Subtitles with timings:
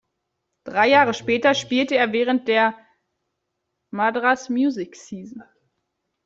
[0.63, 2.75] Drei Jahre später spielte er während der
[3.91, 5.43] Madras Music Season.